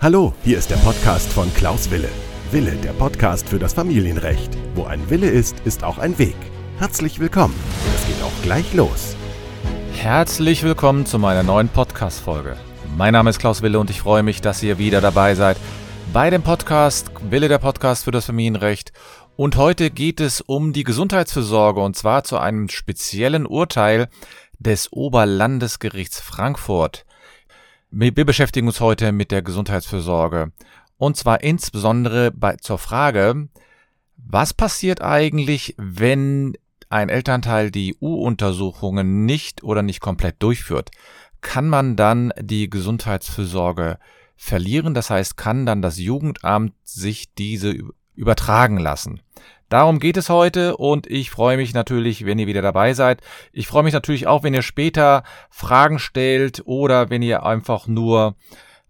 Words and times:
Hallo, 0.00 0.32
hier 0.44 0.58
ist 0.58 0.70
der 0.70 0.76
Podcast 0.76 1.32
von 1.32 1.52
Klaus 1.54 1.90
Wille. 1.90 2.08
Wille, 2.52 2.76
der 2.76 2.92
Podcast 2.92 3.48
für 3.48 3.58
das 3.58 3.72
Familienrecht. 3.72 4.56
Wo 4.76 4.84
ein 4.84 5.10
Wille 5.10 5.28
ist, 5.28 5.58
ist 5.64 5.82
auch 5.82 5.98
ein 5.98 6.16
Weg. 6.20 6.36
Herzlich 6.78 7.18
willkommen. 7.18 7.56
Es 7.96 8.06
geht 8.06 8.22
auch 8.22 8.42
gleich 8.44 8.72
los. 8.74 9.16
Herzlich 9.94 10.62
willkommen 10.62 11.04
zu 11.04 11.18
meiner 11.18 11.42
neuen 11.42 11.68
Podcast-Folge. 11.68 12.56
Mein 12.96 13.12
Name 13.12 13.30
ist 13.30 13.40
Klaus 13.40 13.60
Wille 13.60 13.80
und 13.80 13.90
ich 13.90 14.00
freue 14.00 14.22
mich, 14.22 14.40
dass 14.40 14.62
ihr 14.62 14.78
wieder 14.78 15.00
dabei 15.00 15.34
seid 15.34 15.56
bei 16.12 16.30
dem 16.30 16.42
Podcast 16.42 17.10
Wille, 17.28 17.48
der 17.48 17.58
Podcast 17.58 18.04
für 18.04 18.12
das 18.12 18.26
Familienrecht. 18.26 18.92
Und 19.34 19.56
heute 19.56 19.90
geht 19.90 20.20
es 20.20 20.40
um 20.40 20.72
die 20.72 20.84
Gesundheitsfürsorge 20.84 21.80
und 21.80 21.96
zwar 21.96 22.22
zu 22.22 22.38
einem 22.38 22.68
speziellen 22.68 23.46
Urteil 23.46 24.06
des 24.60 24.92
Oberlandesgerichts 24.92 26.20
Frankfurt. 26.20 27.04
Wir 27.90 28.12
beschäftigen 28.12 28.66
uns 28.66 28.80
heute 28.80 29.12
mit 29.12 29.30
der 29.30 29.40
Gesundheitsfürsorge. 29.40 30.52
Und 30.98 31.16
zwar 31.16 31.42
insbesondere 31.42 32.30
bei, 32.30 32.56
zur 32.56 32.76
Frage, 32.76 33.48
was 34.16 34.52
passiert 34.52 35.00
eigentlich, 35.00 35.74
wenn 35.78 36.52
ein 36.90 37.08
Elternteil 37.08 37.70
die 37.70 37.96
U-Untersuchungen 37.98 39.24
nicht 39.24 39.64
oder 39.64 39.82
nicht 39.82 40.00
komplett 40.00 40.42
durchführt? 40.42 40.90
Kann 41.40 41.68
man 41.68 41.96
dann 41.96 42.32
die 42.38 42.68
Gesundheitsfürsorge 42.68 43.98
verlieren? 44.36 44.92
Das 44.92 45.08
heißt, 45.08 45.38
kann 45.38 45.64
dann 45.64 45.80
das 45.80 45.98
Jugendamt 45.98 46.74
sich 46.84 47.32
diese 47.34 47.74
übertragen 48.18 48.78
lassen? 48.78 49.20
Darum 49.68 49.98
geht 49.98 50.16
es 50.16 50.30
heute 50.30 50.76
und 50.76 51.06
ich 51.06 51.30
freue 51.30 51.58
mich 51.58 51.74
natürlich, 51.74 52.24
wenn 52.24 52.38
ihr 52.38 52.46
wieder 52.46 52.62
dabei 52.62 52.94
seid. 52.94 53.20
Ich 53.52 53.66
freue 53.66 53.82
mich 53.82 53.92
natürlich 53.92 54.26
auch, 54.26 54.42
wenn 54.42 54.54
ihr 54.54 54.62
später 54.62 55.24
Fragen 55.50 55.98
stellt 55.98 56.62
oder 56.64 57.10
wenn 57.10 57.22
ihr 57.22 57.44
einfach 57.44 57.86
nur 57.86 58.34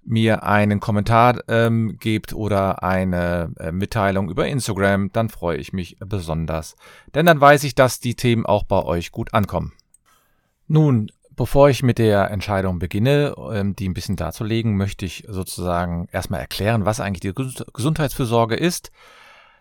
mir 0.05 0.45
einen 0.45 0.81
Kommentar 0.81 1.41
ähm, 1.49 1.97
gebt 1.99 2.33
oder 2.33 2.83
eine 2.83 3.53
äh, 3.59 3.73
Mitteilung 3.73 4.31
über 4.31 4.47
Instagram, 4.47 5.11
dann 5.13 5.29
freue 5.29 5.59
ich 5.59 5.73
mich 5.73 5.99
besonders. 6.01 6.77
Denn 7.15 7.27
dann 7.27 7.41
weiß 7.41 7.65
ich, 7.65 7.75
dass 7.75 8.01
die 8.01 8.15
Themen 8.15 8.47
auch 8.47 8.63
bei 8.63 8.83
euch 8.83 9.11
gut 9.11 9.35
ankommen. 9.35 9.73
Nun, 10.67 11.11
bevor 11.39 11.71
ich 11.71 11.83
mit 11.83 11.97
der 11.97 12.31
Entscheidung 12.31 12.79
beginne, 12.79 13.35
ähm, 13.51 13.75
die 13.75 13.89
ein 13.89 13.95
bisschen 13.95 14.17
darzulegen, 14.17 14.77
möchte 14.77 15.07
ich 15.07 15.25
sozusagen 15.27 16.09
erstmal 16.13 16.41
erklären, 16.41 16.85
was 16.85 17.01
eigentlich 17.01 17.21
die 17.21 17.63
Gesundheitsfürsorge 17.73 18.57
ist 18.57 18.91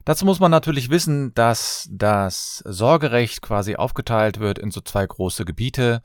Dazu 0.08 0.23
muss 0.23 0.39
man 0.39 0.52
natürlich 0.52 0.89
wissen, 0.89 1.33
dass 1.33 1.89
das 1.92 2.64
Sorgerecht 2.66 3.42
quasi 3.42 3.75
aufgeteilt 3.75 4.39
wird 4.39 4.58
in 4.58 4.72
so 4.72 4.80
zwei 4.80 5.05
große 5.05 5.44
Gebiete. 5.44 6.02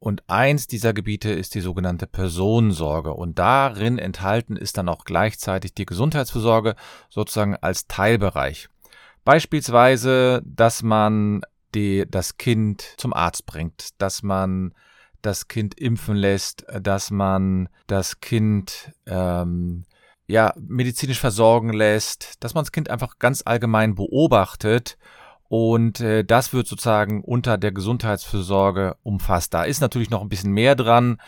Und 0.00 0.24
eins 0.28 0.66
dieser 0.66 0.92
Gebiete 0.92 1.30
ist 1.30 1.54
die 1.54 1.60
sogenannte 1.60 2.08
Personensorge. 2.08 3.14
Und 3.14 3.38
darin 3.38 4.00
enthalten 4.00 4.56
ist 4.56 4.76
dann 4.76 4.88
auch 4.88 5.04
gleichzeitig 5.04 5.72
die 5.72 5.86
Gesundheitsfürsorge 5.86 6.74
sozusagen 7.10 7.54
als 7.54 7.86
Teilbereich. 7.86 8.68
Beispielsweise, 9.24 10.42
dass 10.44 10.82
man 10.82 11.42
die, 11.74 12.04
das 12.08 12.36
Kind 12.36 12.82
zum 12.96 13.12
Arzt 13.12 13.46
bringt, 13.46 14.00
dass 14.00 14.22
man 14.22 14.74
das 15.22 15.48
Kind 15.48 15.78
impfen 15.78 16.16
lässt, 16.16 16.66
dass 16.80 17.10
man 17.10 17.68
das 17.86 18.20
Kind 18.20 18.92
ähm, 19.06 19.84
ja, 20.26 20.52
medizinisch 20.58 21.20
versorgen 21.20 21.72
lässt, 21.72 22.42
dass 22.42 22.54
man 22.54 22.64
das 22.64 22.72
Kind 22.72 22.90
einfach 22.90 23.18
ganz 23.18 23.42
allgemein 23.44 23.94
beobachtet 23.94 24.96
und 25.52 26.00
äh, 26.00 26.24
das 26.24 26.54
wird 26.54 26.66
sozusagen 26.66 27.22
unter 27.22 27.58
der 27.58 27.72
Gesundheitsfürsorge 27.72 28.96
umfasst. 29.02 29.52
Da 29.52 29.64
ist 29.64 29.82
natürlich 29.82 30.08
noch 30.08 30.22
ein 30.22 30.30
bisschen 30.30 30.52
mehr 30.52 30.74
dran. 30.74 31.20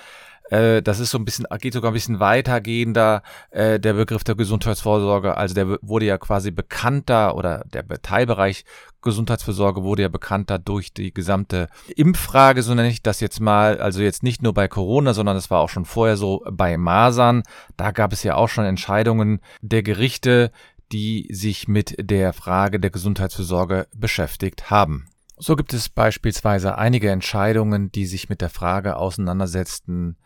Äh, 0.50 0.82
das 0.82 1.00
ist 1.00 1.10
so 1.10 1.18
ein 1.18 1.24
bisschen, 1.24 1.46
geht 1.60 1.72
sogar 1.72 1.90
ein 1.90 1.94
bisschen 1.94 2.20
weitergehender, 2.20 3.22
äh, 3.50 3.80
der 3.80 3.94
Begriff 3.94 4.24
der 4.24 4.34
Gesundheitsvorsorge. 4.34 5.36
Also 5.36 5.54
der 5.54 5.78
wurde 5.82 6.06
ja 6.06 6.18
quasi 6.18 6.50
bekannter 6.50 7.36
oder 7.36 7.64
der 7.72 7.86
Teilbereich 8.02 8.64
Gesundheitsvorsorge 9.04 9.84
wurde 9.84 10.02
ja 10.02 10.08
bekannter 10.08 10.58
durch 10.58 10.92
die 10.92 11.12
gesamte 11.12 11.68
Impffrage, 11.94 12.62
so 12.62 12.74
nenne 12.74 12.88
ich 12.88 13.02
das 13.02 13.20
jetzt 13.20 13.38
mal. 13.38 13.78
Also 13.78 14.02
jetzt 14.02 14.22
nicht 14.22 14.42
nur 14.42 14.54
bei 14.54 14.66
Corona, 14.66 15.14
sondern 15.14 15.36
es 15.36 15.50
war 15.50 15.60
auch 15.60 15.68
schon 15.68 15.84
vorher 15.84 16.16
so 16.16 16.42
bei 16.50 16.76
Masern. 16.76 17.42
Da 17.76 17.92
gab 17.92 18.12
es 18.12 18.22
ja 18.22 18.34
auch 18.34 18.48
schon 18.48 18.64
Entscheidungen 18.64 19.40
der 19.60 19.82
Gerichte, 19.82 20.50
die 20.90 21.28
sich 21.30 21.68
mit 21.68 21.94
der 21.98 22.32
Frage 22.32 22.80
der 22.80 22.90
Gesundheitsfürsorge 22.90 23.86
beschäftigt 23.94 24.70
haben. 24.70 25.06
So 25.36 25.56
gibt 25.56 25.74
es 25.74 25.88
beispielsweise 25.88 26.78
einige 26.78 27.10
Entscheidungen, 27.10 27.90
die 27.92 28.06
sich 28.06 28.28
mit 28.28 28.40
der 28.40 28.50
Frage 28.50 28.96
auseinandersetzten, 28.96 30.16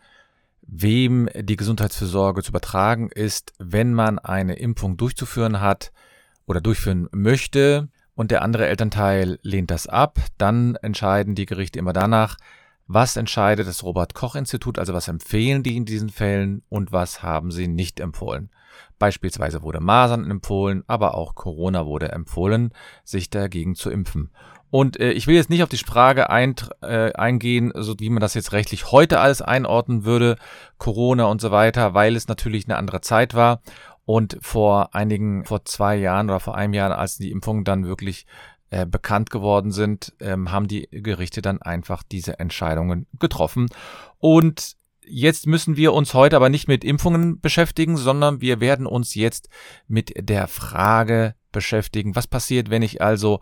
wem 0.71 1.29
die 1.35 1.55
Gesundheitsfürsorge 1.55 2.43
zu 2.43 2.49
übertragen 2.49 3.09
ist, 3.09 3.53
wenn 3.57 3.93
man 3.93 4.19
eine 4.19 4.55
Impfung 4.55 4.97
durchzuführen 4.97 5.61
hat 5.61 5.91
oder 6.45 6.61
durchführen 6.61 7.07
möchte 7.11 7.89
und 8.15 8.31
der 8.31 8.41
andere 8.41 8.67
Elternteil 8.67 9.39
lehnt 9.41 9.71
das 9.71 9.87
ab, 9.87 10.19
dann 10.37 10.75
entscheiden 10.75 11.35
die 11.35 11.45
Gerichte 11.45 11.79
immer 11.79 11.93
danach, 11.93 12.37
was 12.87 13.17
entscheidet 13.17 13.67
das 13.67 13.83
Robert 13.83 14.13
Koch 14.13 14.35
Institut, 14.35 14.79
also 14.79 14.93
was 14.93 15.07
empfehlen 15.07 15.63
die 15.63 15.77
in 15.77 15.85
diesen 15.85 16.09
Fällen 16.09 16.63
und 16.69 16.91
was 16.91 17.21
haben 17.21 17.51
sie 17.51 17.67
nicht 17.67 17.99
empfohlen. 17.99 18.49
Beispielsweise 18.97 19.61
wurde 19.61 19.79
Masern 19.79 20.29
empfohlen, 20.29 20.83
aber 20.87 21.15
auch 21.15 21.35
Corona 21.35 21.85
wurde 21.85 22.11
empfohlen, 22.11 22.73
sich 23.03 23.29
dagegen 23.29 23.75
zu 23.75 23.89
impfen. 23.89 24.31
Und 24.71 24.99
äh, 24.99 25.11
ich 25.11 25.25
will 25.25 25.35
jetzt 25.35 25.49
nicht 25.49 25.63
auf 25.63 25.69
die 25.69 25.77
Frage 25.77 26.29
ein, 26.29 26.55
äh, 26.81 27.11
eingehen, 27.13 27.71
so 27.75 27.95
wie 27.99 28.09
man 28.09 28.21
das 28.21 28.33
jetzt 28.35 28.51
rechtlich 28.51 28.91
heute 28.91 29.19
alles 29.19 29.41
einordnen 29.41 30.05
würde, 30.05 30.37
Corona 30.77 31.25
und 31.25 31.41
so 31.41 31.51
weiter, 31.51 31.93
weil 31.93 32.15
es 32.15 32.27
natürlich 32.27 32.65
eine 32.65 32.77
andere 32.77 33.01
Zeit 33.01 33.33
war. 33.33 33.61
Und 34.05 34.37
vor 34.41 34.95
einigen, 34.95 35.45
vor 35.45 35.65
zwei 35.65 35.95
Jahren 35.95 36.29
oder 36.29 36.39
vor 36.39 36.55
einem 36.55 36.73
Jahr, 36.73 36.97
als 36.97 37.17
die 37.17 37.31
Impfungen 37.31 37.63
dann 37.63 37.85
wirklich 37.85 38.25
äh, 38.71 38.85
bekannt 38.85 39.29
geworden 39.29 39.71
sind, 39.71 40.13
ähm, 40.19 40.51
haben 40.51 40.67
die 40.67 40.87
Gerichte 40.91 41.41
dann 41.41 41.61
einfach 41.61 42.03
diese 42.03 42.39
Entscheidungen 42.39 43.07
getroffen. 43.19 43.67
Und 44.19 44.75
jetzt 45.09 45.47
müssen 45.47 45.75
wir 45.75 45.93
uns 45.93 46.13
heute 46.13 46.35
aber 46.35 46.49
nicht 46.49 46.67
mit 46.67 46.83
Impfungen 46.83 47.39
beschäftigen, 47.41 47.97
sondern 47.97 48.41
wir 48.41 48.59
werden 48.59 48.85
uns 48.85 49.15
jetzt 49.15 49.49
mit 49.87 50.13
der 50.17 50.47
Frage 50.47 51.35
beschäftigen, 51.51 52.15
was 52.15 52.27
passiert, 52.27 52.69
wenn 52.69 52.81
ich 52.81 53.01
also 53.01 53.39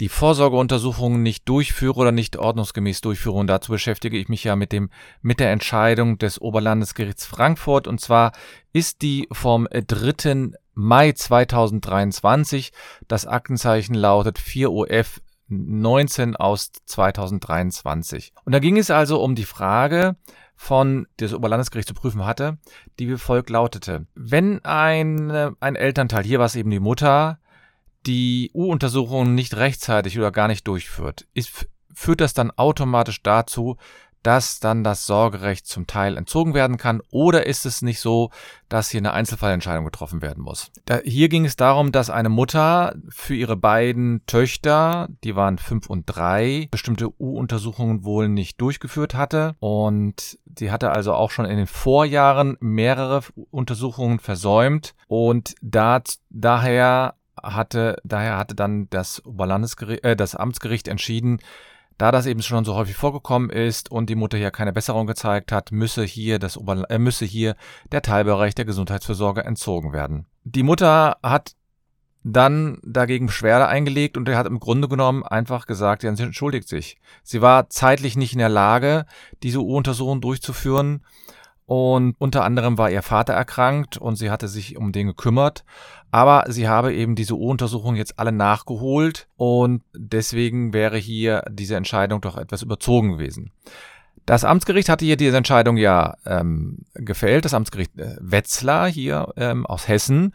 die 0.00 0.08
Vorsorgeuntersuchungen 0.08 1.22
nicht 1.22 1.48
durchführe 1.48 2.00
oder 2.00 2.12
nicht 2.12 2.36
ordnungsgemäß 2.36 3.00
durchführe. 3.00 3.36
Und 3.36 3.46
dazu 3.46 3.72
beschäftige 3.72 4.18
ich 4.18 4.28
mich 4.28 4.44
ja 4.44 4.54
mit 4.54 4.72
dem, 4.72 4.90
mit 5.22 5.40
der 5.40 5.50
Entscheidung 5.50 6.18
des 6.18 6.40
Oberlandesgerichts 6.40 7.26
Frankfurt. 7.26 7.86
Und 7.86 8.00
zwar 8.00 8.32
ist 8.72 9.02
die 9.02 9.28
vom 9.32 9.66
3. 9.70 10.50
Mai 10.74 11.12
2023. 11.12 12.72
Das 13.08 13.26
Aktenzeichen 13.26 13.94
lautet 13.94 14.38
4 14.38 14.70
OF 14.70 15.20
19 15.48 16.36
aus 16.36 16.70
2023. 16.84 18.32
Und 18.44 18.52
da 18.52 18.58
ging 18.58 18.76
es 18.76 18.90
also 18.90 19.22
um 19.22 19.34
die 19.34 19.44
Frage, 19.46 20.16
von 20.60 21.06
das 21.18 21.32
Oberlandesgericht 21.32 21.86
zu 21.86 21.94
prüfen 21.94 22.26
hatte, 22.26 22.58
die 22.98 23.08
wie 23.08 23.16
folgt 23.16 23.48
lautete. 23.48 24.06
Wenn 24.16 24.62
ein, 24.64 25.30
ein 25.60 25.76
Elternteil, 25.76 26.24
hier 26.24 26.40
war 26.40 26.46
es 26.46 26.56
eben 26.56 26.70
die 26.70 26.80
Mutter, 26.80 27.38
die 28.06 28.50
U-Untersuchung 28.52 29.36
nicht 29.36 29.56
rechtzeitig 29.56 30.18
oder 30.18 30.32
gar 30.32 30.48
nicht 30.48 30.66
durchführt, 30.66 31.28
ist, 31.32 31.68
führt 31.94 32.20
das 32.20 32.34
dann 32.34 32.50
automatisch 32.50 33.22
dazu, 33.22 33.76
dass 34.28 34.60
dann 34.60 34.84
das 34.84 35.06
Sorgerecht 35.06 35.66
zum 35.66 35.86
Teil 35.86 36.18
entzogen 36.18 36.52
werden 36.52 36.76
kann? 36.76 37.00
Oder 37.10 37.46
ist 37.46 37.64
es 37.64 37.80
nicht 37.80 37.98
so, 37.98 38.28
dass 38.68 38.90
hier 38.90 39.00
eine 39.00 39.14
Einzelfallentscheidung 39.14 39.86
getroffen 39.86 40.20
werden 40.20 40.44
muss? 40.44 40.70
Da, 40.84 40.98
hier 41.02 41.30
ging 41.30 41.46
es 41.46 41.56
darum, 41.56 41.92
dass 41.92 42.10
eine 42.10 42.28
Mutter 42.28 42.94
für 43.08 43.34
ihre 43.34 43.56
beiden 43.56 44.20
Töchter, 44.26 45.08
die 45.24 45.34
waren 45.34 45.56
fünf 45.56 45.88
und 45.88 46.04
drei, 46.04 46.68
bestimmte 46.70 47.08
U-Untersuchungen 47.18 48.04
wohl 48.04 48.28
nicht 48.28 48.60
durchgeführt 48.60 49.14
hatte. 49.14 49.56
Und 49.60 50.38
sie 50.58 50.70
hatte 50.70 50.90
also 50.90 51.14
auch 51.14 51.30
schon 51.30 51.46
in 51.46 51.56
den 51.56 51.66
Vorjahren 51.66 52.58
mehrere 52.60 53.22
Untersuchungen 53.50 54.18
versäumt. 54.18 54.94
Und 55.06 55.54
da, 55.62 56.02
daher 56.28 57.14
hatte, 57.42 57.96
daher 58.04 58.36
hatte 58.36 58.54
dann 58.54 58.90
das 58.90 59.22
äh, 59.24 60.16
das 60.16 60.34
Amtsgericht 60.34 60.86
entschieden, 60.86 61.38
da 61.98 62.12
das 62.12 62.26
eben 62.26 62.42
schon 62.42 62.64
so 62.64 62.74
häufig 62.74 62.96
vorgekommen 62.96 63.50
ist 63.50 63.90
und 63.90 64.08
die 64.08 64.14
Mutter 64.14 64.38
hier 64.38 64.50
keine 64.50 64.72
Besserung 64.72 65.06
gezeigt 65.06 65.52
hat, 65.52 65.72
müsse 65.72 66.04
hier 66.04 66.38
das 66.38 66.56
äh, 66.56 66.98
müsse 66.98 67.24
hier 67.24 67.56
der 67.92 68.02
Teilbereich 68.02 68.54
der 68.54 68.64
Gesundheitsversorger 68.64 69.44
entzogen 69.44 69.92
werden. 69.92 70.26
Die 70.44 70.62
Mutter 70.62 71.18
hat 71.22 71.54
dann 72.22 72.78
dagegen 72.84 73.26
Beschwerde 73.26 73.68
eingelegt 73.68 74.16
und 74.16 74.28
er 74.28 74.36
hat 74.36 74.46
im 74.46 74.60
Grunde 74.60 74.88
genommen 74.88 75.24
einfach 75.24 75.66
gesagt, 75.66 76.02
sie 76.02 76.08
entschuldigt 76.08 76.68
sich. 76.68 76.98
Sie 77.22 77.42
war 77.42 77.68
zeitlich 77.70 78.16
nicht 78.16 78.32
in 78.32 78.38
der 78.38 78.48
Lage, 78.48 79.06
diese 79.42 79.60
U-Untersuchung 79.60 80.20
durchzuführen 80.20 81.02
und 81.68 82.14
unter 82.18 82.44
anderem 82.44 82.78
war 82.78 82.90
ihr 82.90 83.02
Vater 83.02 83.34
erkrankt 83.34 83.98
und 83.98 84.16
sie 84.16 84.30
hatte 84.30 84.48
sich 84.48 84.78
um 84.78 84.90
den 84.90 85.06
gekümmert. 85.06 85.64
Aber 86.10 86.44
sie 86.48 86.68
habe 86.68 86.94
eben 86.94 87.14
diese 87.14 87.34
U-Untersuchung 87.34 87.96
jetzt 87.96 88.18
alle 88.18 88.32
nachgeholt 88.32 89.28
und 89.36 89.82
deswegen 89.94 90.72
wäre 90.72 90.96
hier 90.96 91.44
diese 91.50 91.76
Entscheidung 91.76 92.20
doch 92.20 92.36
etwas 92.36 92.62
überzogen 92.62 93.12
gewesen. 93.12 93.52
Das 94.28 94.44
Amtsgericht 94.44 94.90
hatte 94.90 95.06
hier 95.06 95.16
diese 95.16 95.38
Entscheidung 95.38 95.78
ja 95.78 96.14
ähm, 96.26 96.80
gefällt, 96.92 97.46
das 97.46 97.54
Amtsgericht 97.54 97.98
äh, 97.98 98.16
Wetzlar 98.20 98.86
hier 98.86 99.32
ähm, 99.36 99.64
aus 99.64 99.88
Hessen. 99.88 100.34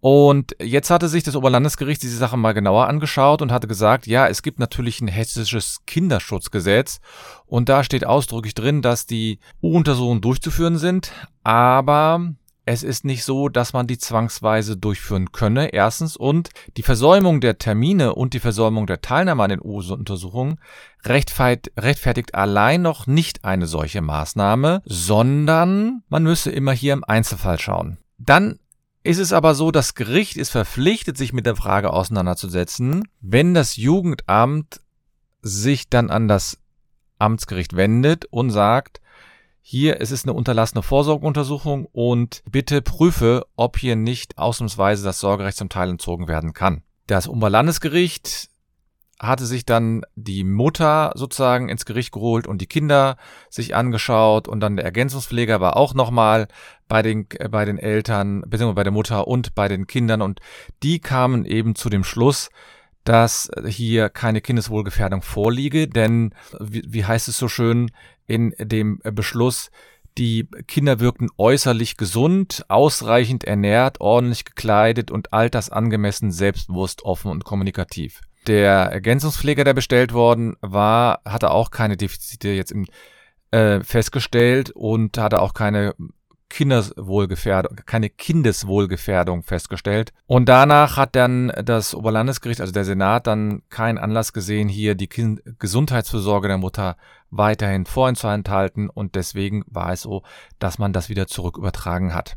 Und 0.00 0.56
jetzt 0.60 0.90
hatte 0.90 1.08
sich 1.08 1.22
das 1.22 1.36
Oberlandesgericht 1.36 2.02
diese 2.02 2.16
Sache 2.16 2.36
mal 2.36 2.54
genauer 2.54 2.88
angeschaut 2.88 3.42
und 3.42 3.52
hatte 3.52 3.68
gesagt, 3.68 4.06
ja, 4.06 4.26
es 4.26 4.42
gibt 4.42 4.58
natürlich 4.58 5.00
ein 5.00 5.08
hessisches 5.08 5.82
Kinderschutzgesetz 5.86 7.00
und 7.46 7.68
da 7.68 7.84
steht 7.84 8.06
ausdrücklich 8.06 8.54
drin, 8.54 8.82
dass 8.82 9.06
die 9.06 9.38
U-Untersuchungen 9.62 10.22
durchzuführen 10.22 10.78
sind, 10.78 11.12
aber 11.44 12.32
es 12.66 12.82
ist 12.82 13.04
nicht 13.04 13.24
so, 13.24 13.48
dass 13.48 13.72
man 13.72 13.86
die 13.86 13.98
zwangsweise 13.98 14.76
durchführen 14.76 15.32
könne, 15.32 15.72
erstens. 15.72 16.16
Und 16.16 16.50
die 16.76 16.82
Versäumung 16.82 17.40
der 17.40 17.58
Termine 17.58 18.14
und 18.14 18.34
die 18.34 18.40
Versäumung 18.40 18.86
der 18.86 19.00
Teilnahme 19.00 19.42
an 19.42 19.50
den 19.50 19.62
U-Untersuchungen 19.62 20.60
rechtfertigt 21.04 22.34
allein 22.34 22.82
noch 22.82 23.06
nicht 23.06 23.44
eine 23.44 23.66
solche 23.66 24.02
Maßnahme, 24.02 24.82
sondern 24.84 26.02
man 26.08 26.22
müsse 26.22 26.50
immer 26.50 26.72
hier 26.72 26.92
im 26.92 27.04
Einzelfall 27.04 27.58
schauen. 27.58 27.98
Dann 28.18 28.58
ist 29.02 29.18
es 29.18 29.32
aber 29.32 29.54
so, 29.54 29.70
das 29.70 29.94
Gericht 29.94 30.36
ist 30.36 30.50
verpflichtet, 30.50 31.16
sich 31.16 31.32
mit 31.32 31.46
der 31.46 31.56
Frage 31.56 31.92
auseinanderzusetzen, 31.92 33.08
wenn 33.20 33.54
das 33.54 33.76
Jugendamt 33.76 34.80
sich 35.40 35.88
dann 35.88 36.10
an 36.10 36.28
das 36.28 36.58
Amtsgericht 37.18 37.74
wendet 37.74 38.26
und 38.26 38.50
sagt, 38.50 39.00
hier, 39.70 40.00
es 40.00 40.10
ist 40.10 40.24
eine 40.24 40.32
unterlassene 40.32 40.82
Vorsorgeuntersuchung 40.82 41.86
und 41.92 42.42
bitte 42.50 42.82
prüfe, 42.82 43.46
ob 43.54 43.78
hier 43.78 43.94
nicht 43.94 44.36
ausnahmsweise 44.36 45.04
das 45.04 45.20
Sorgerecht 45.20 45.56
zum 45.56 45.68
Teil 45.68 45.90
entzogen 45.90 46.26
werden 46.26 46.54
kann. 46.54 46.82
Das 47.06 47.28
Oberlandesgericht 47.28 48.48
hatte 49.20 49.46
sich 49.46 49.64
dann 49.64 50.02
die 50.16 50.42
Mutter 50.42 51.12
sozusagen 51.14 51.68
ins 51.68 51.84
Gericht 51.84 52.10
geholt 52.10 52.48
und 52.48 52.60
die 52.60 52.66
Kinder 52.66 53.16
sich 53.48 53.76
angeschaut 53.76 54.48
und 54.48 54.58
dann 54.58 54.74
der 54.74 54.86
Ergänzungspfleger 54.86 55.60
war 55.60 55.76
auch 55.76 55.94
nochmal 55.94 56.48
bei 56.88 57.02
den, 57.02 57.28
äh, 57.38 57.48
bei 57.48 57.64
den 57.64 57.78
Eltern, 57.78 58.40
beziehungsweise 58.40 58.74
bei 58.74 58.82
der 58.82 58.92
Mutter 58.92 59.28
und 59.28 59.54
bei 59.54 59.68
den 59.68 59.86
Kindern 59.86 60.20
und 60.20 60.40
die 60.82 60.98
kamen 60.98 61.44
eben 61.44 61.76
zu 61.76 61.90
dem 61.90 62.02
Schluss, 62.02 62.50
dass 63.04 63.48
hier 63.68 64.08
keine 64.08 64.40
Kindeswohlgefährdung 64.40 65.22
vorliege, 65.22 65.86
denn 65.86 66.34
wie, 66.58 66.82
wie 66.88 67.04
heißt 67.04 67.28
es 67.28 67.36
so 67.36 67.46
schön, 67.46 67.92
in 68.30 68.54
dem 68.58 69.00
Beschluss, 69.02 69.70
die 70.16 70.48
Kinder 70.66 71.00
wirkten 71.00 71.28
äußerlich 71.36 71.96
gesund, 71.96 72.64
ausreichend 72.68 73.44
ernährt, 73.44 74.00
ordentlich 74.00 74.44
gekleidet 74.44 75.10
und 75.10 75.32
altersangemessen, 75.32 76.30
selbstbewusst, 76.30 77.02
offen 77.02 77.30
und 77.30 77.44
kommunikativ. 77.44 78.20
Der 78.46 78.72
Ergänzungspfleger, 78.72 79.64
der 79.64 79.74
bestellt 79.74 80.12
worden 80.12 80.56
war, 80.60 81.20
hatte 81.24 81.50
auch 81.50 81.70
keine 81.70 81.96
Defizite 81.96 82.48
jetzt 82.48 82.72
im, 82.72 82.86
äh, 83.50 83.82
festgestellt 83.82 84.70
und 84.70 85.18
hatte 85.18 85.42
auch 85.42 85.54
keine 85.54 85.94
Kindeswohlgefährdung, 86.50 87.76
keine 87.86 88.10
Kindeswohlgefährdung 88.10 89.42
festgestellt. 89.42 90.12
Und 90.26 90.50
danach 90.50 90.98
hat 90.98 91.16
dann 91.16 91.50
das 91.64 91.94
Oberlandesgericht, 91.94 92.60
also 92.60 92.72
der 92.72 92.84
Senat, 92.84 93.26
dann 93.26 93.62
keinen 93.70 93.96
Anlass 93.96 94.34
gesehen, 94.34 94.68
hier 94.68 94.94
die 94.94 95.06
kind 95.06 95.40
Gesundheitsfürsorge 95.58 96.48
der 96.48 96.58
Mutter 96.58 96.96
weiterhin 97.30 97.86
vorzuenthalten. 97.86 98.90
Und 98.90 99.14
deswegen 99.14 99.64
war 99.66 99.92
es 99.92 100.02
so, 100.02 100.22
dass 100.58 100.78
man 100.78 100.92
das 100.92 101.08
wieder 101.08 101.26
zurück 101.26 101.56
übertragen 101.56 102.12
hat. 102.12 102.36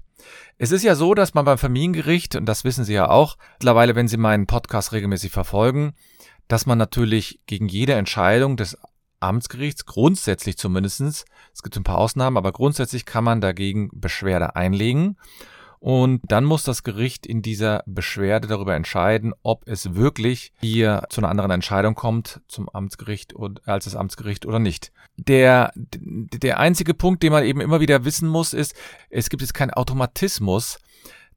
Es 0.57 0.71
ist 0.71 0.83
ja 0.83 0.95
so, 0.95 1.13
dass 1.13 1.33
man 1.33 1.44
beim 1.44 1.57
Familiengericht, 1.57 2.36
und 2.36 2.45
das 2.45 2.63
wissen 2.63 2.86
Sie 2.86 2.94
ja 2.94 3.09
auch, 3.09 3.38
mittlerweile, 3.59 3.95
wenn 3.95 4.07
Sie 4.07 4.18
meinen 4.18 4.48
Podcast 4.48 4.94
regelmäßig 4.94 5.31
verfolgen, 5.31 5.94
dass 6.48 6.66
man 6.66 6.77
natürlich 6.77 7.42
gegen 7.45 7.68
jede 7.68 7.94
Entscheidung 7.94 8.56
des 8.56 8.77
Amtsgerichts, 9.23 9.85
grundsätzlich 9.85 10.57
zumindestens, 10.57 11.25
es 11.53 11.63
gibt 11.63 11.75
ein 11.77 11.83
paar 11.83 11.97
Ausnahmen, 11.97 12.37
aber 12.37 12.51
grundsätzlich 12.51 13.05
kann 13.05 13.23
man 13.23 13.41
dagegen 13.41 13.89
Beschwerde 13.93 14.55
einlegen. 14.55 15.17
Und 15.79 16.21
dann 16.29 16.45
muss 16.45 16.63
das 16.63 16.83
Gericht 16.83 17.25
in 17.25 17.41
dieser 17.41 17.83
Beschwerde 17.85 18.47
darüber 18.47 18.73
entscheiden, 18.73 19.33
ob 19.43 19.67
es 19.67 19.95
wirklich 19.95 20.53
hier 20.61 21.03
zu 21.09 21.19
einer 21.19 21.27
anderen 21.27 21.51
Entscheidung 21.51 21.93
kommt 21.93 22.39
zum 22.47 22.69
Amtsgericht 22.69 23.33
und, 23.33 23.67
als 23.67 23.83
das 23.83 23.97
Amtsgericht 23.97 24.45
oder 24.45 24.59
nicht. 24.59 24.93
Der, 25.17 25.73
der 25.75 26.59
einzige 26.59 26.93
Punkt, 26.93 27.21
den 27.21 27.33
man 27.33 27.43
eben 27.43 27.59
immer 27.59 27.81
wieder 27.81 28.05
wissen 28.05 28.29
muss, 28.29 28.53
ist, 28.53 28.75
es 29.09 29.29
gibt 29.29 29.41
jetzt 29.41 29.53
keinen 29.53 29.71
Automatismus, 29.71 30.79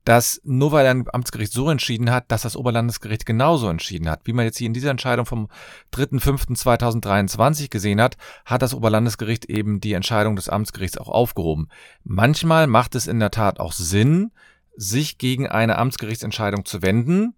dass 0.06 0.40
nur 0.44 0.70
weil 0.70 0.86
ein 0.86 1.04
Amtsgericht 1.12 1.52
so 1.52 1.68
entschieden 1.68 2.12
hat, 2.12 2.30
dass 2.30 2.42
das 2.42 2.56
Oberlandesgericht 2.56 3.26
genauso 3.26 3.68
entschieden 3.68 4.08
hat. 4.08 4.20
Wie 4.24 4.32
man 4.32 4.44
jetzt 4.44 4.56
hier 4.56 4.68
in 4.68 4.72
dieser 4.72 4.92
Entscheidung 4.92 5.26
vom 5.26 5.48
3.5.2023 5.92 7.70
gesehen 7.70 8.00
hat, 8.00 8.16
hat 8.44 8.62
das 8.62 8.72
Oberlandesgericht 8.72 9.46
eben 9.46 9.80
die 9.80 9.94
Entscheidung 9.94 10.36
des 10.36 10.48
Amtsgerichts 10.48 10.96
auch 10.96 11.08
aufgehoben. 11.08 11.68
Manchmal 12.04 12.68
macht 12.68 12.94
es 12.94 13.08
in 13.08 13.18
der 13.18 13.32
Tat 13.32 13.58
auch 13.58 13.72
Sinn, 13.72 14.30
sich 14.76 15.18
gegen 15.18 15.48
eine 15.48 15.76
Amtsgerichtsentscheidung 15.76 16.64
zu 16.64 16.82
wenden, 16.82 17.34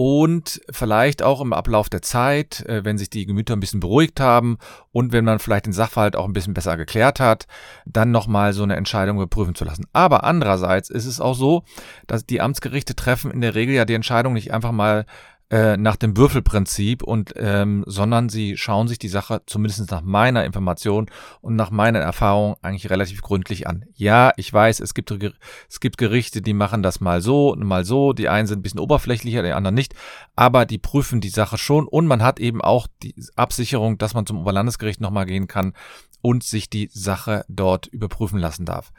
und 0.00 0.60
vielleicht 0.70 1.24
auch 1.24 1.40
im 1.40 1.52
Ablauf 1.52 1.88
der 1.88 2.02
Zeit, 2.02 2.64
äh, 2.66 2.84
wenn 2.84 2.98
sich 2.98 3.10
die 3.10 3.26
Gemüter 3.26 3.56
ein 3.56 3.60
bisschen 3.60 3.80
beruhigt 3.80 4.20
haben 4.20 4.58
und 4.92 5.10
wenn 5.10 5.24
man 5.24 5.40
vielleicht 5.40 5.66
den 5.66 5.72
Sachverhalt 5.72 6.14
auch 6.14 6.24
ein 6.24 6.32
bisschen 6.32 6.54
besser 6.54 6.76
geklärt 6.76 7.18
hat, 7.18 7.48
dann 7.84 8.12
nochmal 8.12 8.52
so 8.52 8.62
eine 8.62 8.76
Entscheidung 8.76 9.16
überprüfen 9.16 9.56
zu 9.56 9.64
lassen. 9.64 9.86
Aber 9.92 10.22
andererseits 10.22 10.88
ist 10.88 11.04
es 11.04 11.20
auch 11.20 11.34
so, 11.34 11.64
dass 12.06 12.24
die 12.24 12.40
Amtsgerichte 12.40 12.94
treffen 12.94 13.32
in 13.32 13.40
der 13.40 13.56
Regel 13.56 13.74
ja 13.74 13.84
die 13.84 13.94
Entscheidung 13.94 14.34
nicht 14.34 14.54
einfach 14.54 14.70
mal 14.70 15.04
äh, 15.50 15.76
nach 15.76 15.96
dem 15.96 16.16
Würfelprinzip 16.16 17.02
und 17.02 17.32
ähm, 17.36 17.82
sondern 17.86 18.28
sie 18.28 18.56
schauen 18.56 18.86
sich 18.86 18.98
die 18.98 19.08
Sache 19.08 19.42
zumindest 19.46 19.90
nach 19.90 20.02
meiner 20.02 20.44
Information 20.44 21.06
und 21.40 21.56
nach 21.56 21.70
meiner 21.70 22.00
Erfahrung 22.00 22.56
eigentlich 22.60 22.90
relativ 22.90 23.22
gründlich 23.22 23.66
an. 23.66 23.84
Ja, 23.94 24.32
ich 24.36 24.52
weiß, 24.52 24.80
es 24.80 24.92
gibt 24.92 25.10
es 25.10 25.80
gibt 25.80 25.96
Gerichte, 25.96 26.42
die 26.42 26.52
machen 26.52 26.82
das 26.82 27.00
mal 27.00 27.22
so 27.22 27.50
und 27.50 27.64
mal 27.64 27.84
so. 27.84 28.12
Die 28.12 28.28
einen 28.28 28.46
sind 28.46 28.58
ein 28.58 28.62
bisschen 28.62 28.80
oberflächlicher, 28.80 29.42
die 29.42 29.52
anderen 29.52 29.74
nicht, 29.74 29.94
aber 30.36 30.66
die 30.66 30.78
prüfen 30.78 31.20
die 31.20 31.30
Sache 31.30 31.56
schon 31.56 31.88
und 31.88 32.06
man 32.06 32.22
hat 32.22 32.40
eben 32.40 32.60
auch 32.60 32.86
die 33.02 33.14
Absicherung, 33.36 33.96
dass 33.96 34.14
man 34.14 34.26
zum 34.26 34.40
Oberlandesgericht 34.40 35.00
nochmal 35.00 35.26
gehen 35.26 35.48
kann 35.48 35.72
und 36.20 36.44
sich 36.44 36.68
die 36.68 36.90
Sache 36.92 37.44
dort 37.48 37.86
überprüfen 37.86 38.38
lassen 38.38 38.66
darf. 38.66 38.92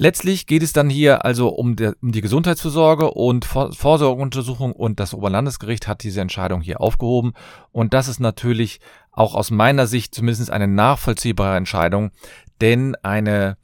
Letztlich 0.00 0.46
geht 0.46 0.62
es 0.62 0.72
dann 0.72 0.88
hier 0.88 1.24
also 1.24 1.48
um, 1.48 1.74
der, 1.74 1.94
um 2.00 2.12
die 2.12 2.20
Gesundheitsvorsorge 2.20 3.10
und 3.10 3.44
Vor 3.44 3.72
Vorsorgeuntersuchung 3.72 4.72
und 4.72 5.00
das 5.00 5.12
Oberlandesgericht 5.12 5.88
hat 5.88 6.04
diese 6.04 6.20
Entscheidung 6.20 6.60
hier 6.60 6.80
aufgehoben 6.80 7.32
und 7.72 7.94
das 7.94 8.06
ist 8.06 8.20
natürlich 8.20 8.78
auch 9.10 9.34
aus 9.34 9.50
meiner 9.50 9.88
Sicht 9.88 10.14
zumindest 10.14 10.50
eine 10.50 10.68
nachvollziehbare 10.68 11.56
Entscheidung, 11.56 12.12
denn 12.60 12.94
eine 13.02 13.56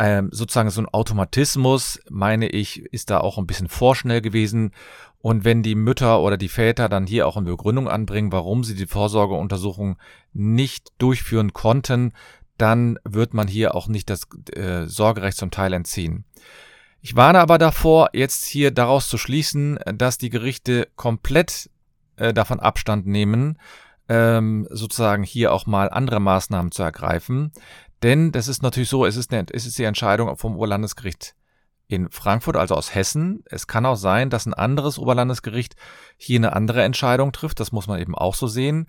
ähm, 0.00 0.30
sozusagen 0.32 0.70
so 0.70 0.80
ein 0.80 0.88
Automatismus, 0.88 2.00
meine 2.10 2.48
ich, 2.48 2.80
ist 2.92 3.10
da 3.10 3.18
auch 3.18 3.38
ein 3.38 3.46
bisschen 3.46 3.68
vorschnell 3.68 4.20
gewesen. 4.20 4.72
Und 5.20 5.44
wenn 5.44 5.62
die 5.62 5.76
Mütter 5.76 6.20
oder 6.20 6.36
die 6.36 6.48
Väter 6.48 6.88
dann 6.88 7.06
hier 7.06 7.28
auch 7.28 7.36
eine 7.36 7.46
Begründung 7.46 7.88
anbringen, 7.88 8.32
warum 8.32 8.64
sie 8.64 8.74
die 8.74 8.88
Vorsorgeuntersuchung 8.88 9.96
nicht 10.32 10.88
durchführen 10.98 11.52
konnten, 11.52 12.12
dann 12.62 13.00
wird 13.02 13.34
man 13.34 13.48
hier 13.48 13.74
auch 13.74 13.88
nicht 13.88 14.08
das 14.08 14.28
äh, 14.54 14.86
Sorgerecht 14.86 15.36
zum 15.36 15.50
Teil 15.50 15.72
entziehen. 15.72 16.24
Ich 17.00 17.16
warne 17.16 17.40
aber 17.40 17.58
davor, 17.58 18.10
jetzt 18.12 18.44
hier 18.44 18.70
daraus 18.70 19.08
zu 19.08 19.18
schließen, 19.18 19.80
dass 19.92 20.16
die 20.16 20.30
Gerichte 20.30 20.88
komplett 20.94 21.68
äh, 22.14 22.32
davon 22.32 22.60
Abstand 22.60 23.04
nehmen, 23.04 23.58
ähm, 24.08 24.68
sozusagen 24.70 25.24
hier 25.24 25.52
auch 25.52 25.66
mal 25.66 25.90
andere 25.90 26.20
Maßnahmen 26.20 26.70
zu 26.70 26.84
ergreifen. 26.84 27.50
Denn 28.04 28.30
das 28.30 28.46
ist 28.46 28.62
natürlich 28.62 28.88
so, 28.88 29.04
es 29.04 29.16
ist, 29.16 29.32
eine, 29.32 29.46
es 29.50 29.66
ist 29.66 29.76
die 29.76 29.84
Entscheidung 29.84 30.36
vom 30.36 30.54
Oberlandesgericht 30.54 31.34
in 31.88 32.10
Frankfurt, 32.12 32.56
also 32.56 32.76
aus 32.76 32.94
Hessen. 32.94 33.42
Es 33.46 33.66
kann 33.66 33.86
auch 33.86 33.96
sein, 33.96 34.30
dass 34.30 34.46
ein 34.46 34.54
anderes 34.54 35.00
Oberlandesgericht 35.00 35.74
hier 36.16 36.38
eine 36.38 36.52
andere 36.54 36.84
Entscheidung 36.84 37.32
trifft. 37.32 37.58
Das 37.58 37.72
muss 37.72 37.88
man 37.88 38.00
eben 38.00 38.14
auch 38.14 38.36
so 38.36 38.46
sehen. 38.46 38.86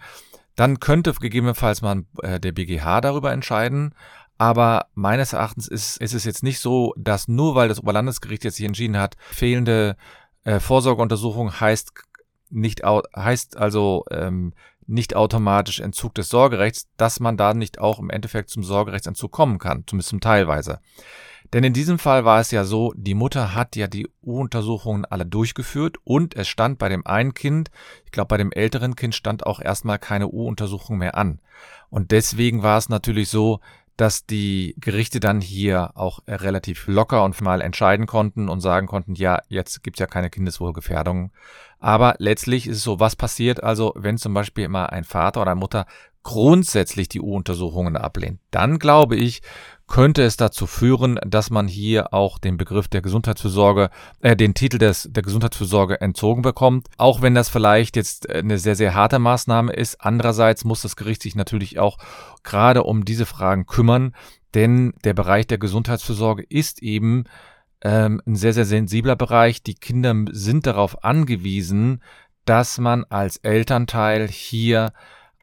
Dann 0.55 0.79
könnte 0.79 1.13
gegebenenfalls 1.13 1.81
mal 1.81 2.03
äh, 2.21 2.39
der 2.39 2.51
BGH 2.51 3.01
darüber 3.01 3.31
entscheiden. 3.31 3.93
Aber 4.37 4.87
meines 4.93 5.33
Erachtens 5.33 5.67
ist, 5.67 5.97
ist 5.97 6.13
es 6.13 6.23
jetzt 6.25 6.43
nicht 6.43 6.59
so, 6.59 6.93
dass 6.97 7.27
nur 7.27 7.55
weil 7.55 7.69
das 7.69 7.79
Oberlandesgericht 7.79 8.43
jetzt 8.43 8.57
sich 8.57 8.65
entschieden 8.65 8.97
hat, 8.97 9.15
fehlende 9.31 9.95
äh, 10.43 10.59
Vorsorgeuntersuchung 10.59 11.59
heißt 11.59 11.91
nicht 12.49 12.83
heißt 12.83 13.57
also 13.57 14.05
ähm, 14.11 14.53
nicht 14.85 15.15
automatisch 15.15 15.79
Entzug 15.79 16.13
des 16.15 16.29
Sorgerechts, 16.29 16.87
dass 16.97 17.19
man 17.19 17.37
da 17.37 17.53
nicht 17.53 17.79
auch 17.79 17.99
im 17.99 18.09
Endeffekt 18.09 18.49
zum 18.49 18.63
Sorgerechtsentzug 18.63 19.31
kommen 19.31 19.59
kann, 19.59 19.83
zumindest 19.87 20.09
zum 20.09 20.19
Teilweise. 20.19 20.79
Denn 21.53 21.63
in 21.63 21.73
diesem 21.73 21.99
Fall 21.99 22.25
war 22.25 22.39
es 22.39 22.49
ja 22.49 22.63
so, 22.63 22.93
die 22.95 23.13
Mutter 23.13 23.53
hat 23.53 23.75
ja 23.75 23.85
die 23.85 24.09
U-Untersuchungen 24.23 25.05
alle 25.05 25.25
durchgeführt 25.25 25.97
und 26.03 26.35
es 26.35 26.47
stand 26.47 26.79
bei 26.79 26.89
dem 26.89 27.05
einen 27.05 27.35
Kind, 27.35 27.69
ich 28.05 28.11
glaube 28.11 28.29
bei 28.29 28.37
dem 28.37 28.51
älteren 28.51 28.95
Kind 28.95 29.13
stand 29.13 29.45
auch 29.45 29.59
erstmal 29.61 29.99
keine 29.99 30.29
U-Untersuchung 30.29 30.97
mehr 30.97 31.15
an. 31.15 31.39
Und 31.89 32.09
deswegen 32.09 32.63
war 32.63 32.79
es 32.79 32.89
natürlich 32.89 33.29
so, 33.29 33.59
dass 33.97 34.25
die 34.25 34.73
Gerichte 34.79 35.19
dann 35.19 35.39
hier 35.39 35.91
auch 35.95 36.21
relativ 36.27 36.87
locker 36.87 37.23
und 37.23 37.39
mal 37.41 37.61
entscheiden 37.61 38.07
konnten 38.07 38.49
und 38.49 38.59
sagen 38.59 38.87
konnten, 38.87 39.13
ja, 39.13 39.39
jetzt 39.47 39.83
gibt's 39.83 39.99
ja 39.99 40.07
keine 40.07 40.31
Kindeswohlgefährdung. 40.31 41.31
Aber 41.79 42.15
letztlich 42.17 42.67
ist 42.67 42.77
es 42.77 42.83
so, 42.83 42.99
was 42.99 43.15
passiert 43.15 43.61
also, 43.61 43.93
wenn 43.95 44.17
zum 44.17 44.33
Beispiel 44.33 44.63
immer 44.63 44.91
ein 44.91 45.03
Vater 45.03 45.43
oder 45.43 45.53
Mutter 45.53 45.85
grundsätzlich 46.23 47.09
die 47.09 47.21
U-Untersuchungen 47.21 47.97
ablehnt, 47.97 48.39
dann 48.51 48.79
glaube 48.79 49.15
ich, 49.15 49.41
könnte 49.87 50.23
es 50.23 50.37
dazu 50.37 50.65
führen, 50.65 51.19
dass 51.25 51.49
man 51.49 51.67
hier 51.67 52.13
auch 52.13 52.39
den 52.39 52.57
Begriff 52.57 52.87
der 52.87 53.01
Gesundheitsfürsorge, 53.01 53.89
äh, 54.21 54.35
den 54.35 54.53
Titel 54.53 54.77
des, 54.77 55.09
der 55.11 55.23
Gesundheitsfürsorge 55.23 56.01
entzogen 56.01 56.41
bekommt. 56.41 56.87
Auch 56.97 57.21
wenn 57.21 57.35
das 57.35 57.49
vielleicht 57.49 57.95
jetzt 57.95 58.29
eine 58.29 58.57
sehr, 58.57 58.75
sehr 58.75 58.95
harte 58.95 59.19
Maßnahme 59.19 59.73
ist. 59.73 60.01
Andererseits 60.01 60.63
muss 60.63 60.81
das 60.81 60.95
Gericht 60.95 61.21
sich 61.21 61.35
natürlich 61.35 61.79
auch 61.79 61.97
gerade 62.43 62.83
um 62.83 63.05
diese 63.05 63.25
Fragen 63.25 63.65
kümmern, 63.65 64.15
denn 64.53 64.93
der 65.03 65.13
Bereich 65.13 65.47
der 65.47 65.57
Gesundheitsfürsorge 65.57 66.43
ist 66.43 66.81
eben 66.81 67.25
ähm, 67.81 68.21
ein 68.25 68.35
sehr, 68.35 68.53
sehr 68.53 68.65
sensibler 68.65 69.15
Bereich. 69.15 69.63
Die 69.63 69.75
Kinder 69.75 70.15
sind 70.31 70.65
darauf 70.65 71.03
angewiesen, 71.03 72.01
dass 72.45 72.77
man 72.77 73.03
als 73.05 73.37
Elternteil 73.37 74.27
hier 74.27 74.93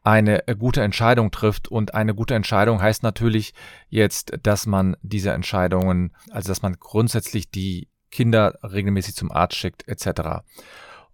eine 0.03 0.43
gute 0.59 0.83
Entscheidung 0.83 1.31
trifft. 1.31 1.69
Und 1.69 1.95
eine 1.95 2.15
gute 2.15 2.35
Entscheidung 2.35 2.81
heißt 2.81 3.03
natürlich 3.03 3.55
jetzt, 3.89 4.33
dass 4.43 4.67
man 4.67 4.97
diese 5.03 5.33
Entscheidungen, 5.33 6.13
also 6.31 6.49
dass 6.49 6.63
man 6.63 6.77
grundsätzlich 6.79 7.51
die 7.51 7.89
Kinder 8.11 8.59
regelmäßig 8.63 9.15
zum 9.15 9.31
Arzt 9.31 9.57
schickt, 9.57 9.87
etc. 9.87 10.43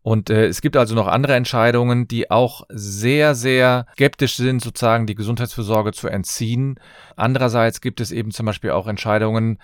Und 0.02 0.30
äh, 0.30 0.46
es 0.46 0.60
gibt 0.60 0.76
also 0.76 0.94
noch 0.94 1.08
andere 1.08 1.34
Entscheidungen, 1.34 2.08
die 2.08 2.30
auch 2.30 2.64
sehr, 2.68 3.34
sehr 3.34 3.86
skeptisch 3.94 4.36
sind, 4.36 4.62
sozusagen 4.62 5.06
die 5.06 5.16
Gesundheitsfürsorge 5.16 5.92
zu 5.92 6.08
entziehen. 6.08 6.78
Andererseits 7.16 7.80
gibt 7.80 8.00
es 8.00 8.12
eben 8.12 8.30
zum 8.30 8.46
Beispiel 8.46 8.70
auch 8.70 8.86
Entscheidungen, 8.86 9.58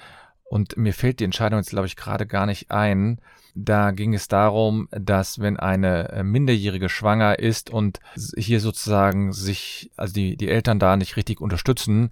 und 0.52 0.76
mir 0.76 0.92
fällt 0.92 1.20
die 1.20 1.24
Entscheidung 1.24 1.60
jetzt, 1.60 1.70
glaube 1.70 1.86
ich, 1.86 1.96
gerade 1.96 2.26
gar 2.26 2.44
nicht 2.44 2.70
ein, 2.70 3.22
da 3.54 3.90
ging 3.90 4.14
es 4.14 4.28
darum, 4.28 4.88
dass 4.90 5.40
wenn 5.40 5.58
eine 5.58 6.08
äh, 6.10 6.22
Minderjährige 6.22 6.88
schwanger 6.88 7.38
ist 7.38 7.70
und 7.70 8.00
hier 8.36 8.60
sozusagen 8.60 9.32
sich, 9.32 9.90
also 9.96 10.14
die, 10.14 10.36
die 10.36 10.48
Eltern 10.48 10.78
da 10.78 10.96
nicht 10.96 11.16
richtig 11.16 11.40
unterstützen, 11.40 12.10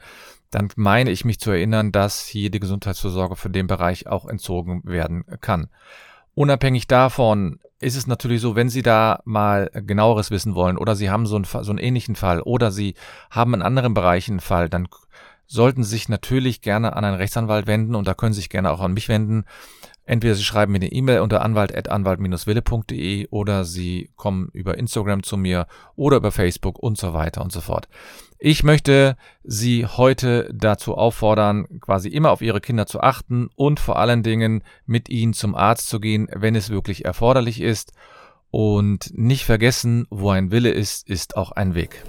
dann 0.50 0.68
meine 0.76 1.10
ich 1.10 1.24
mich 1.24 1.38
zu 1.40 1.50
erinnern, 1.50 1.92
dass 1.92 2.26
hier 2.26 2.50
die 2.50 2.60
Gesundheitsversorgung 2.60 3.36
für 3.36 3.50
den 3.50 3.66
Bereich 3.66 4.06
auch 4.06 4.26
entzogen 4.26 4.82
werden 4.84 5.24
kann. 5.40 5.68
Unabhängig 6.34 6.86
davon 6.86 7.60
ist 7.80 7.96
es 7.96 8.06
natürlich 8.06 8.40
so, 8.40 8.56
wenn 8.56 8.68
Sie 8.68 8.82
da 8.82 9.20
mal 9.24 9.70
genaueres 9.72 10.30
wissen 10.30 10.54
wollen 10.54 10.76
oder 10.76 10.96
Sie 10.96 11.10
haben 11.10 11.26
so 11.26 11.36
einen, 11.36 11.44
so 11.44 11.70
einen 11.70 11.78
ähnlichen 11.78 12.16
Fall 12.16 12.42
oder 12.42 12.70
Sie 12.70 12.94
haben 13.30 13.54
in 13.54 13.62
anderen 13.62 13.94
Bereichen 13.94 14.32
einen 14.32 14.40
Fall, 14.40 14.68
dann 14.68 14.88
sollten 15.46 15.82
Sie 15.82 15.90
sich 15.90 16.08
natürlich 16.08 16.60
gerne 16.60 16.94
an 16.94 17.04
einen 17.04 17.16
Rechtsanwalt 17.16 17.66
wenden 17.66 17.94
und 17.94 18.06
da 18.06 18.14
können 18.14 18.32
Sie 18.32 18.40
sich 18.40 18.50
gerne 18.50 18.70
auch 18.70 18.80
an 18.80 18.92
mich 18.92 19.08
wenden. 19.08 19.44
Entweder 20.10 20.34
Sie 20.34 20.42
schreiben 20.42 20.72
mir 20.72 20.78
eine 20.78 20.90
E-Mail 20.90 21.20
unter 21.20 21.40
anwalt.anwalt-wille.de 21.40 23.28
oder 23.30 23.64
Sie 23.64 24.10
kommen 24.16 24.48
über 24.52 24.76
Instagram 24.76 25.22
zu 25.22 25.36
mir 25.36 25.68
oder 25.94 26.16
über 26.16 26.32
Facebook 26.32 26.80
und 26.80 26.98
so 26.98 27.14
weiter 27.14 27.42
und 27.42 27.52
so 27.52 27.60
fort. 27.60 27.88
Ich 28.40 28.64
möchte 28.64 29.16
Sie 29.44 29.86
heute 29.86 30.50
dazu 30.52 30.96
auffordern, 30.96 31.78
quasi 31.80 32.08
immer 32.08 32.32
auf 32.32 32.42
Ihre 32.42 32.60
Kinder 32.60 32.86
zu 32.86 33.00
achten 33.00 33.50
und 33.54 33.78
vor 33.78 34.00
allen 34.00 34.24
Dingen 34.24 34.64
mit 34.84 35.08
ihnen 35.08 35.32
zum 35.32 35.54
Arzt 35.54 35.88
zu 35.88 36.00
gehen, 36.00 36.26
wenn 36.34 36.56
es 36.56 36.70
wirklich 36.70 37.04
erforderlich 37.04 37.60
ist. 37.60 37.92
Und 38.50 39.16
nicht 39.16 39.44
vergessen, 39.44 40.08
wo 40.10 40.30
ein 40.30 40.50
Wille 40.50 40.70
ist, 40.70 41.08
ist 41.08 41.36
auch 41.36 41.52
ein 41.52 41.76
Weg. 41.76 42.02